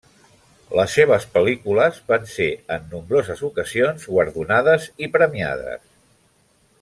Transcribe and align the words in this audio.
Les 0.77 0.95
seves 0.99 1.27
pel·lícules 1.35 1.99
van 2.13 2.25
ser 2.31 2.47
en 2.77 2.89
nombroses 2.95 3.45
ocasions 3.51 4.09
guardonades 4.15 4.89
i 5.09 5.15
premiades. 5.19 5.85